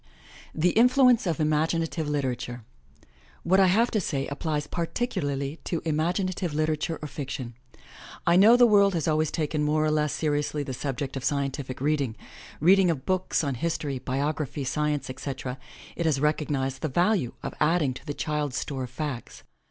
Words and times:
THE 0.55 0.71
INFLUENCE 0.71 1.27
OF 1.27 1.39
IMAGINATIVE 1.39 2.07
LITERATURE 2.09 2.63
What 3.43 3.59
I 3.59 3.67
have 3.67 3.91
to 3.91 4.01
say 4.01 4.25
applies 4.29 4.65
particularly 4.65 5.59
to 5.65 5.83
imaginative 5.85 6.55
liter 6.55 6.75
ature 6.75 6.97
or 7.03 7.07
fiction. 7.07 7.53
I 8.25 8.35
know 8.35 8.57
the 8.57 8.65
world 8.65 8.95
has 8.95 9.07
always 9.07 9.29
taken 9.29 9.61
more 9.61 9.85
or 9.85 9.91
less 9.91 10.11
seriously 10.11 10.63
the 10.63 10.73
subject 10.73 11.15
of 11.15 11.23
scientific 11.23 11.79
reading— 11.79 12.15
reading 12.59 12.89
of 12.89 13.05
books 13.05 13.43
on 13.43 13.53
history, 13.53 13.99
biography, 13.99 14.63
science, 14.63 15.07
etc. 15.07 15.59
It 15.95 16.07
has 16.07 16.19
recognized 16.19 16.81
the 16.81 16.87
value 16.87 17.33
of 17.43 17.53
addmg 17.61 17.93
to 17.97 18.05
the 18.07 18.15
child's 18.15 18.57
store 18.57 18.85
of 18.85 18.89
facts. 18.89 19.43